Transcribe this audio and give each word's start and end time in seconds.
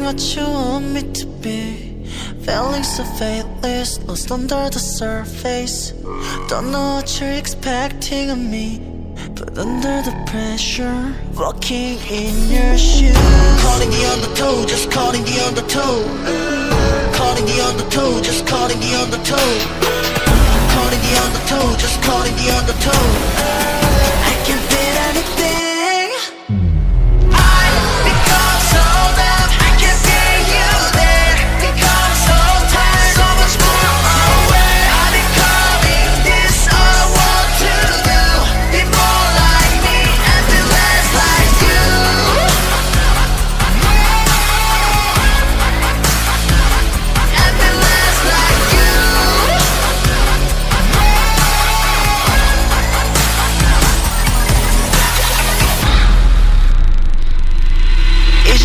what 0.00 0.20
you 0.36 0.42
want 0.42 0.86
me 0.92 1.02
to 1.12 1.26
be. 1.26 2.06
Feeling 2.44 2.82
so 2.82 3.04
faithless, 3.04 4.02
lost 4.04 4.30
under 4.30 4.70
the 4.70 4.78
surface. 4.78 5.92
Don't 6.48 6.70
know 6.70 6.96
what 6.96 7.20
you're 7.20 7.32
expecting 7.32 8.30
of 8.30 8.38
me. 8.38 8.80
But 9.34 9.58
under 9.58 10.02
the 10.02 10.14
pressure, 10.26 11.14
walking 11.34 11.98
in 12.10 12.34
your 12.50 12.78
shoes. 12.78 13.16
Calling 13.62 13.90
the 13.90 14.04
undertow, 14.12 14.64
just 14.66 14.90
calling 14.90 15.24
the 15.24 15.36
undertow. 15.46 15.94
Calling 17.18 17.46
the 17.46 17.58
undertow, 17.68 18.20
just 18.22 18.46
calling 18.46 18.78
the 18.80 18.92
undertow. 19.02 19.50
Calling 20.74 21.02
the 21.06 21.14
undertow, 21.24 21.76
just 21.76 22.02
calling 22.02 22.34
the 22.36 22.48
undertow. 22.58 23.41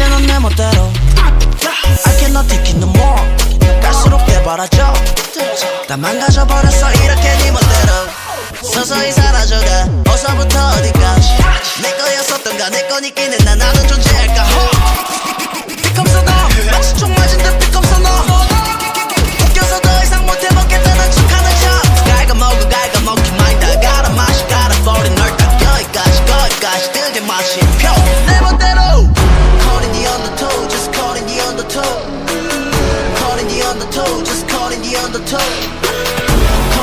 이제는 0.07 0.25
내 0.25 0.39
멋대로. 0.39 0.91
I 1.19 2.17
cannot 2.17 2.47
take 2.47 2.71
it 2.71 2.77
no 2.77 2.87
more. 2.87 3.81
갈수록 3.81 4.25
깨발아져. 4.25 4.93
다 5.87 5.97
망가져버렸어. 5.97 6.91
이렇게 6.93 7.21
네 7.21 7.51
멋대로. 7.51 8.71
서서히 8.71 9.11
사라져가. 9.11 9.89
어서부터 10.07 10.69
어디까지. 10.77 11.29
내 11.81 11.91
거였었던가 11.97 12.69
내 12.69 12.87
거니 12.87 13.13
끼는 13.13 13.37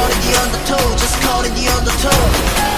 Caught 0.05 0.13
in 0.13 0.21
the 0.21 0.39
undertow 0.39 0.97
just 0.99 1.23
caught 1.23 1.47
the 1.55 1.67
undertow 1.67 2.74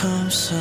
become 0.00 0.30
so 0.30 0.56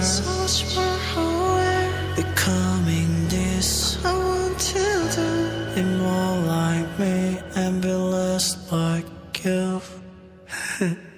so 0.00 0.22
much 0.40 0.76
more 0.76 1.24
aware. 1.24 2.14
Becoming 2.14 3.26
this, 3.26 3.98
I 4.04 4.12
want 4.12 4.58
to 4.60 4.84
do. 5.16 5.74
Be 5.74 5.82
more 5.82 6.36
like 6.46 6.98
me 6.98 7.40
and 7.56 7.82
be 7.82 7.92
less 7.92 8.70
like 8.70 9.44
you. 9.44 9.80